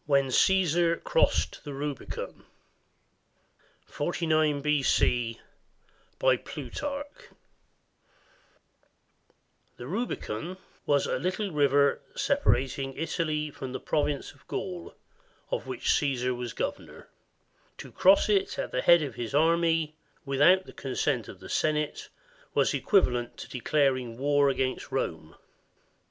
[0.00, 0.30] C.] BY
[1.04, 2.46] PLUTARCH [The Rubicon
[10.86, 14.94] was a little river separating Italy from the province of Gaul,
[15.50, 17.10] of which Caesar was governor.
[17.76, 22.08] To cross it at the head of his army without the consent of the Senate
[22.54, 25.36] was equivalent to declaring war against Rome.